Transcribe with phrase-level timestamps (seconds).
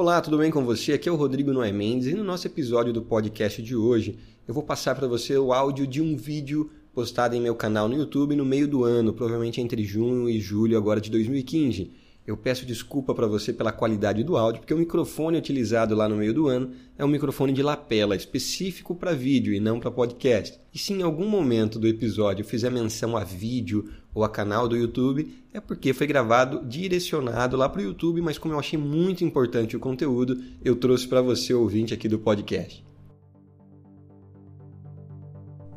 [0.00, 0.92] Olá, tudo bem com você?
[0.92, 4.54] Aqui é o Rodrigo Noé Mendes e no nosso episódio do podcast de hoje eu
[4.54, 8.36] vou passar para você o áudio de um vídeo postado em meu canal no YouTube
[8.36, 11.90] no meio do ano, provavelmente entre junho e julho agora de 2015.
[12.28, 16.16] Eu peço desculpa para você pela qualidade do áudio, porque o microfone utilizado lá no
[16.16, 20.60] meio do ano é um microfone de lapela, específico para vídeo e não para podcast.
[20.74, 24.68] E se em algum momento do episódio eu fizer menção a vídeo ou a canal
[24.68, 28.78] do YouTube, é porque foi gravado direcionado lá para o YouTube, mas como eu achei
[28.78, 32.87] muito importante o conteúdo, eu trouxe para você ouvinte aqui do podcast.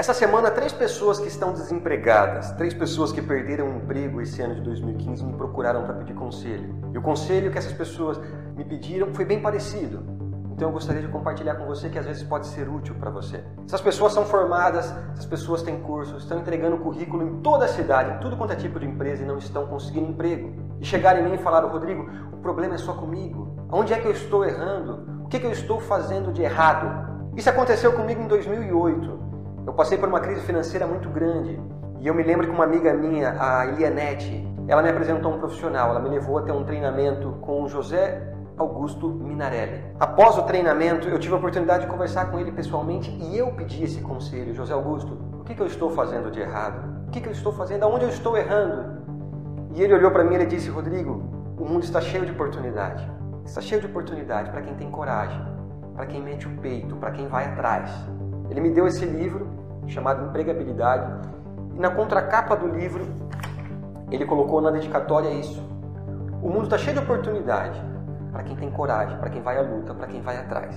[0.02, 4.56] Essa semana, três pessoas que estão desempregadas, três pessoas que perderam o emprego esse ano
[4.56, 6.74] de 2015 me procuraram para pedir conselho.
[6.92, 8.20] E o conselho que essas pessoas
[8.58, 10.04] me pediram foi bem parecido.
[10.54, 13.44] Então eu gostaria de compartilhar com você que às vezes pode ser útil para você.
[13.64, 18.16] Essas pessoas são formadas, essas pessoas têm cursos, estão entregando currículo em toda a cidade,
[18.16, 20.52] em tudo quanto é tipo de empresa e não estão conseguindo emprego.
[20.80, 23.56] E chegaram em mim e falaram, Rodrigo, o problema é só comigo.
[23.72, 25.24] Onde é que eu estou errando?
[25.24, 26.90] O que, é que eu estou fazendo de errado?
[27.36, 29.31] Isso aconteceu comigo em 2008.
[29.66, 31.60] Eu passei por uma crise financeira muito grande
[32.00, 35.92] e eu me lembro que uma amiga minha, a Elianete, ela me apresentou um profissional,
[35.92, 39.84] ela me levou a ter um treinamento com o José Augusto Minarelli.
[40.00, 43.84] Após o treinamento, eu tive a oportunidade de conversar com ele pessoalmente e eu pedi
[43.84, 47.08] esse conselho, José Augusto, o que, que eu estou fazendo de errado?
[47.08, 47.84] O que, que eu estou fazendo?
[47.84, 49.02] Aonde eu estou errando?
[49.76, 51.24] E ele olhou para mim e disse, Rodrigo,
[51.58, 53.08] o mundo está cheio de oportunidade.
[53.46, 55.40] Está cheio de oportunidade para quem tem coragem,
[55.96, 57.92] para quem mete o peito, para quem vai atrás.
[58.52, 59.48] Ele me deu esse livro
[59.88, 61.30] chamado Empregabilidade
[61.74, 63.06] e na contracapa do livro
[64.12, 65.64] ele colocou na dedicatória isso.
[66.44, 67.82] O mundo está cheio de oportunidade
[68.30, 70.76] para quem tem coragem, para quem vai à luta, para quem vai atrás.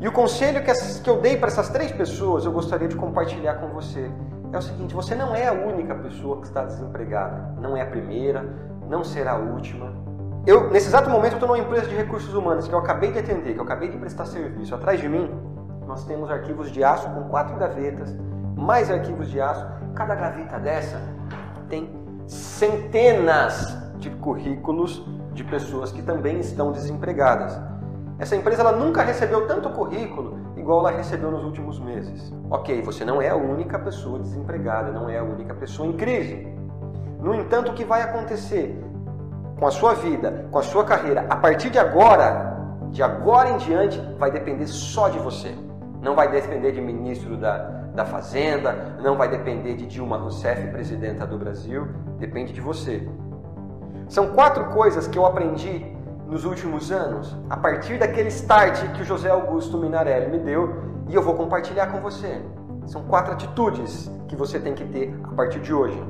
[0.00, 3.54] E o conselho que, que eu dei para essas três pessoas eu gostaria de compartilhar
[3.54, 4.10] com você
[4.52, 7.86] é o seguinte: você não é a única pessoa que está desempregada, não é a
[7.86, 8.44] primeira,
[8.88, 9.92] não será a última.
[10.44, 13.52] Eu, nesse exato momento, estou numa empresa de recursos humanos que eu acabei de atender,
[13.52, 14.74] que eu acabei de prestar serviço.
[14.74, 15.30] Atrás de mim
[15.90, 18.16] nós temos arquivos de aço com quatro gavetas,
[18.56, 19.66] mais arquivos de aço.
[19.92, 21.00] Cada gaveta dessa
[21.68, 21.90] tem
[22.28, 27.60] centenas de currículos de pessoas que também estão desempregadas.
[28.20, 32.32] Essa empresa ela nunca recebeu tanto currículo igual ela recebeu nos últimos meses.
[32.48, 36.46] Ok, você não é a única pessoa desempregada, não é a única pessoa em crise.
[37.18, 38.80] No entanto, o que vai acontecer
[39.58, 42.56] com a sua vida, com a sua carreira, a partir de agora,
[42.90, 45.52] de agora em diante, vai depender só de você.
[46.02, 47.58] Não vai depender de ministro da,
[47.94, 51.88] da Fazenda, não vai depender de Dilma Rousseff, presidenta do Brasil,
[52.18, 53.06] depende de você.
[54.08, 55.94] São quatro coisas que eu aprendi
[56.26, 61.14] nos últimos anos, a partir daquele start que o José Augusto Minarelli me deu e
[61.14, 62.40] eu vou compartilhar com você.
[62.86, 66.00] São quatro atitudes que você tem que ter a partir de hoje.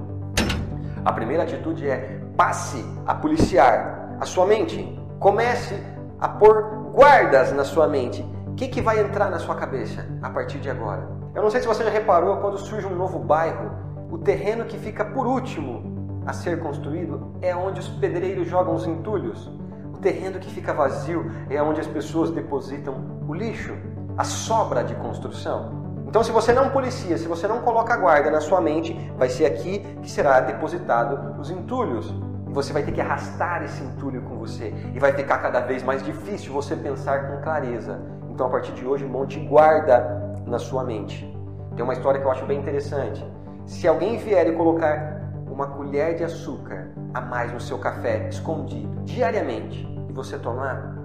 [1.04, 4.98] A primeira atitude é passe a policiar a sua mente.
[5.18, 5.74] Comece
[6.20, 8.24] a pôr guardas na sua mente
[8.54, 11.08] que, que vai entrar na sua cabeça a partir de agora?
[11.34, 13.70] Eu não sei se você já reparou quando surge um novo bairro,
[14.10, 18.86] o terreno que fica por último a ser construído é onde os pedreiros jogam os
[18.86, 19.50] entulhos.
[19.92, 23.74] O terreno que fica vazio é onde as pessoas depositam o lixo,
[24.16, 25.80] a sobra de construção.
[26.06, 29.46] Então, se você não policia, se você não coloca guarda na sua mente, vai ser
[29.46, 32.12] aqui que será depositado os entulhos.
[32.48, 34.74] E você vai ter que arrastar esse entulho com você.
[34.92, 38.00] E vai ficar cada vez mais difícil você pensar com clareza.
[38.40, 41.30] Então, a partir de hoje, monte guarda na sua mente.
[41.76, 43.22] Tem uma história que eu acho bem interessante.
[43.66, 49.02] Se alguém vier e colocar uma colher de açúcar a mais no seu café, escondido,
[49.02, 50.96] diariamente, e você tomar,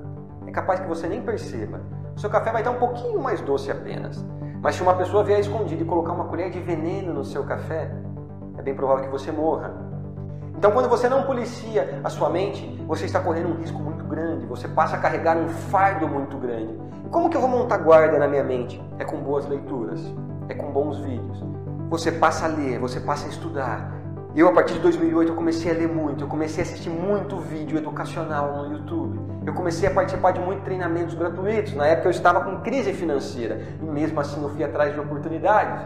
[0.47, 1.81] é capaz que você nem perceba.
[2.15, 4.25] O seu café vai estar um pouquinho mais doce apenas.
[4.61, 7.91] Mas se uma pessoa vier escondida e colocar uma colher de veneno no seu café,
[8.57, 9.73] é bem provável que você morra.
[10.57, 14.45] Então, quando você não policia a sua mente, você está correndo um risco muito grande,
[14.45, 16.73] você passa a carregar um fardo muito grande.
[17.11, 18.81] Como que eu vou montar guarda na minha mente?
[18.97, 20.01] É com boas leituras,
[20.47, 21.43] é com bons vídeos.
[21.89, 23.91] Você passa a ler, você passa a estudar.
[24.35, 27.37] Eu, a partir de 2008, eu comecei a ler muito, eu comecei a assistir muito
[27.37, 29.19] vídeo educacional no YouTube.
[29.45, 31.73] Eu comecei a participar de muitos treinamentos gratuitos.
[31.73, 35.85] Na época eu estava com crise financeira e mesmo assim eu fui atrás de oportunidades.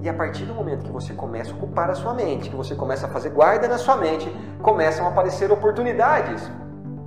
[0.00, 2.74] E a partir do momento que você começa a ocupar a sua mente, que você
[2.74, 4.30] começa a fazer guarda na sua mente,
[4.62, 6.48] começam a aparecer oportunidades.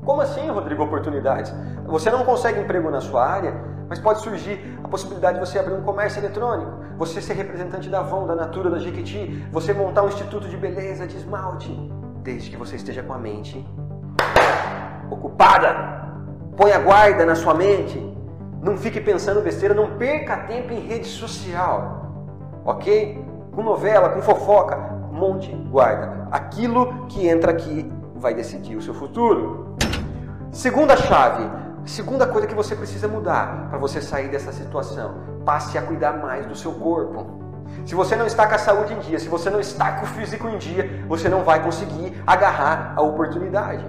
[0.04, 1.54] Como assim, Rodrigo, oportunidades?
[1.86, 3.54] Você não consegue emprego na sua área,
[3.88, 8.00] mas pode surgir a possibilidade de você abrir um comércio eletrônico, você ser representante da
[8.00, 11.72] Avon, da Natura, da Jequiti, você montar um instituto de beleza, de esmalte,
[12.24, 13.66] desde que você esteja com a mente
[15.10, 16.02] ocupada.
[16.58, 18.00] Põe a guarda na sua mente.
[18.62, 22.01] Não fique pensando besteira, não perca tempo em rede social
[22.66, 23.24] ok?
[23.54, 24.78] Com novela, com fofoca,
[25.12, 26.28] monte guarda.
[26.32, 29.76] Aquilo que entra aqui vai decidir o seu futuro.
[30.52, 31.50] Segunda chave,
[31.86, 35.16] segunda coisa que você precisa mudar para você sair dessa situação:
[35.46, 37.40] passe a cuidar mais do seu corpo.
[37.86, 40.08] Se você não está com a saúde em dia, se você não está com o
[40.08, 43.86] físico em dia, você não vai conseguir agarrar a oportunidade.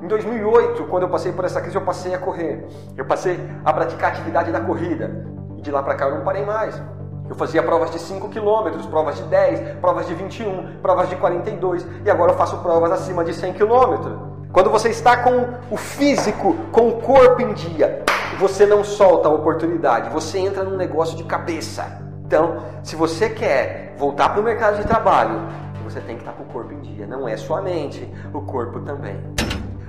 [0.00, 2.66] Em 2008, quando eu passei por essa crise, eu passei a correr.
[2.96, 5.26] Eu passei a praticar a atividade da corrida.
[5.56, 6.80] E de lá para cá eu não parei mais.
[7.28, 11.86] Eu fazia provas de 5 km, provas de 10, provas de 21, provas de 42
[12.04, 14.28] e agora eu faço provas acima de 100 km.
[14.52, 18.02] Quando você está com o físico, com o corpo em dia,
[18.38, 22.00] você não solta a oportunidade, você entra num negócio de cabeça.
[22.24, 25.40] Então, se você quer voltar para o mercado de trabalho,
[25.84, 27.06] você tem que estar com o corpo em dia.
[27.06, 29.16] Não é sua mente, o corpo também.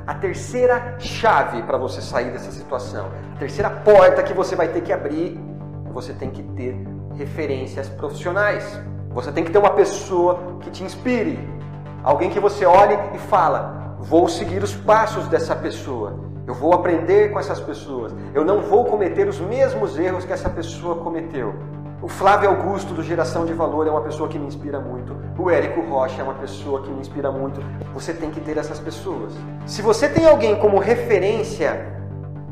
[0.07, 4.81] A terceira chave para você sair dessa situação, a terceira porta que você vai ter
[4.81, 5.39] que abrir,
[5.91, 6.75] você tem que ter
[7.19, 8.63] referências profissionais.
[9.11, 11.37] Você tem que ter uma pessoa que te inspire,
[12.01, 16.17] alguém que você olhe e fala: vou seguir os passos dessa pessoa.
[16.47, 18.15] Eu vou aprender com essas pessoas.
[18.33, 21.53] Eu não vou cometer os mesmos erros que essa pessoa cometeu.
[22.01, 25.15] O Flávio Augusto, do Geração de Valor, é uma pessoa que me inspira muito.
[25.37, 27.61] O Érico Rocha é uma pessoa que me inspira muito.
[27.93, 29.33] Você tem que ter essas pessoas.
[29.65, 31.85] Se você tem alguém como referência,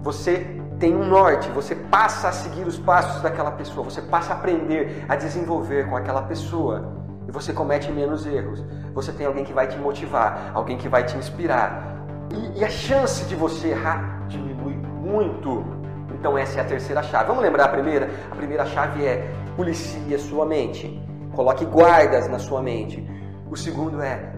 [0.04, 4.38] você tem um norte, você passa a seguir os passos daquela pessoa, você passa a
[4.38, 6.96] aprender, a desenvolver com aquela pessoa.
[7.28, 8.64] E você comete menos erros.
[8.94, 11.98] Você tem alguém que vai te motivar, alguém que vai te inspirar.
[12.32, 15.78] E, e a chance de você errar diminui muito
[16.20, 17.28] então essa é a terceira chave.
[17.28, 18.10] Vamos lembrar a primeira?
[18.32, 21.02] A primeira chave é policie sua mente.
[21.34, 23.08] Coloque guardas na sua mente.
[23.50, 24.34] O segundo é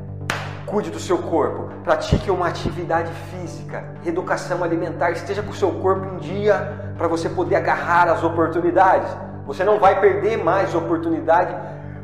[0.69, 6.05] cuide do seu corpo, pratique uma atividade física, educação alimentar, esteja com o seu corpo
[6.15, 9.09] em dia para você poder agarrar as oportunidades.
[9.47, 11.55] Você não vai perder mais oportunidade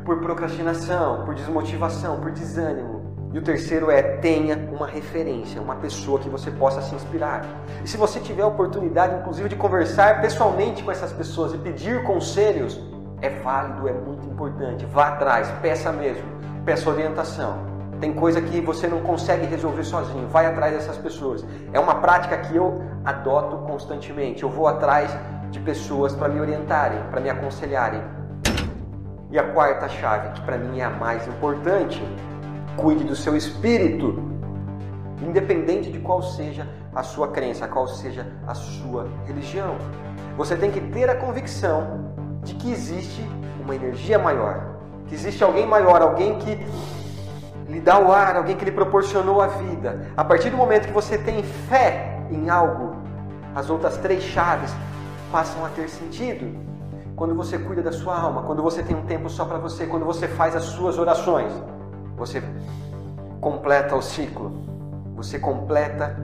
[0.04, 2.96] por procrastinação, por desmotivação, por desânimo.
[3.32, 7.44] E o terceiro é tenha uma referência, uma pessoa que você possa se inspirar.
[7.84, 12.02] E se você tiver a oportunidade, inclusive, de conversar pessoalmente com essas pessoas e pedir
[12.02, 12.80] conselhos,
[13.20, 14.86] é válido, é muito importante.
[14.86, 16.24] Vá atrás, peça mesmo,
[16.64, 17.75] peça orientação.
[18.00, 21.44] Tem coisa que você não consegue resolver sozinho, vai atrás dessas pessoas.
[21.72, 24.42] É uma prática que eu adoto constantemente.
[24.42, 25.10] Eu vou atrás
[25.50, 28.02] de pessoas para me orientarem, para me aconselharem.
[29.30, 32.02] E a quarta chave, que para mim é a mais importante,
[32.76, 34.22] Cuide do seu espírito,
[35.26, 39.76] independente de qual seja a sua crença, qual seja a sua religião.
[40.36, 42.12] Você tem que ter a convicção
[42.42, 43.22] de que existe
[43.64, 44.76] uma energia maior,
[45.06, 46.58] que existe alguém maior, alguém que
[47.68, 50.08] lhe dá o ar, alguém que lhe proporcionou a vida.
[50.16, 52.96] A partir do momento que você tem fé em algo,
[53.54, 54.72] as outras três chaves
[55.32, 56.64] passam a ter sentido.
[57.16, 60.04] Quando você cuida da sua alma, quando você tem um tempo só para você, quando
[60.04, 61.52] você faz as suas orações
[62.16, 62.42] você
[63.40, 64.50] completa o ciclo,
[65.14, 66.16] você completa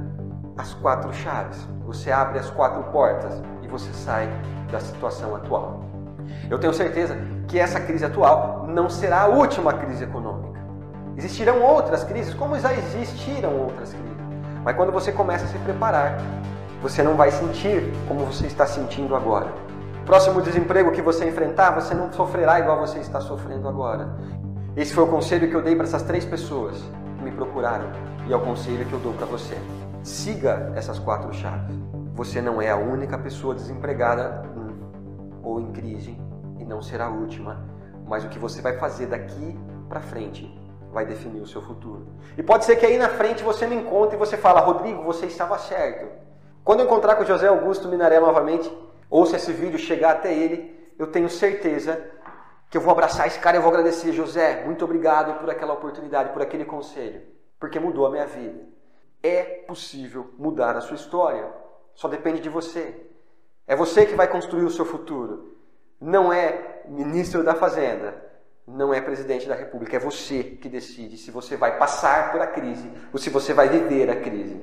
[0.56, 4.28] as quatro chaves, você abre as quatro portas e você sai
[4.70, 5.84] da situação atual.
[6.48, 7.16] Eu tenho certeza
[7.46, 10.41] que essa crise atual não será a última crise econômica.
[11.16, 14.16] Existirão outras crises, como já existiram outras crises.
[14.64, 16.16] Mas quando você começa a se preparar,
[16.80, 19.52] você não vai sentir como você está sentindo agora.
[20.06, 24.16] Próximo desemprego que você enfrentar, você não sofrerá igual você está sofrendo agora.
[24.76, 26.82] Esse foi o conselho que eu dei para essas três pessoas
[27.18, 27.90] que me procuraram
[28.26, 29.56] e é o conselho que eu dou para você.
[30.02, 31.76] Siga essas quatro chaves.
[32.14, 34.42] Você não é a única pessoa desempregada
[35.42, 36.18] ou em crise
[36.58, 37.64] e não será a última,
[38.06, 39.58] mas o que você vai fazer daqui
[39.88, 40.61] para frente
[40.92, 42.06] vai definir o seu futuro.
[42.36, 45.26] E pode ser que aí na frente você me encontre e você fala, Rodrigo, você
[45.26, 46.06] estava certo.
[46.62, 48.70] Quando eu encontrar com José Augusto Minaré novamente,
[49.08, 52.04] ou se esse vídeo chegar até ele, eu tenho certeza
[52.70, 56.32] que eu vou abraçar esse cara e vou agradecer, José, muito obrigado por aquela oportunidade,
[56.32, 57.22] por aquele conselho,
[57.58, 58.60] porque mudou a minha vida.
[59.22, 61.50] É possível mudar a sua história,
[61.94, 63.06] só depende de você.
[63.66, 65.56] É você que vai construir o seu futuro.
[66.00, 68.31] Não é ministro da Fazenda,
[68.66, 72.46] não é presidente da República, é você que decide se você vai passar por a
[72.46, 74.60] crise ou se você vai viver a crise.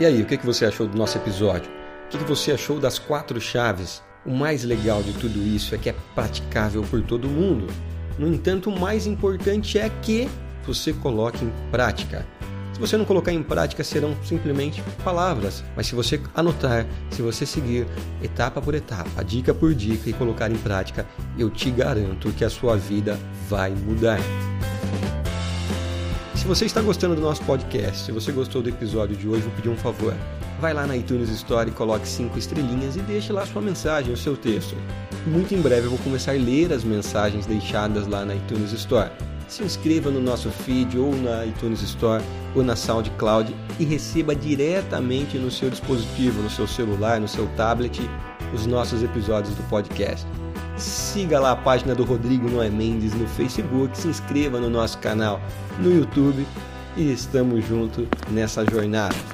[0.00, 1.70] E aí, o que você achou do nosso episódio?
[2.06, 4.02] O que você achou das quatro chaves?
[4.26, 7.66] O mais legal de tudo isso é que é praticável por todo mundo.
[8.18, 10.28] No entanto, o mais importante é que
[10.66, 12.26] você coloque em prática.
[12.72, 15.62] Se você não colocar em prática, serão simplesmente palavras.
[15.76, 17.86] Mas se você anotar, se você seguir
[18.22, 21.06] etapa por etapa, dica por dica e colocar em prática,
[21.38, 24.18] eu te garanto que a sua vida vai mudar.
[26.34, 29.52] Se você está gostando do nosso podcast, se você gostou do episódio de hoje, vou
[29.52, 30.14] pedir um favor.
[30.60, 34.16] Vai lá na iTunes Store e coloque cinco estrelinhas e deixe lá sua mensagem, o
[34.16, 34.74] seu texto.
[35.26, 39.10] Muito em breve eu vou começar a ler as mensagens deixadas lá na iTunes Store.
[39.52, 45.36] Se inscreva no nosso feed ou na iTunes Store ou na SoundCloud e receba diretamente
[45.36, 48.00] no seu dispositivo, no seu celular, no seu tablet,
[48.54, 50.26] os nossos episódios do podcast.
[50.78, 55.38] Siga lá a página do Rodrigo Noé Mendes no Facebook, se inscreva no nosso canal
[55.78, 56.46] no YouTube
[56.96, 59.31] e estamos juntos nessa jornada.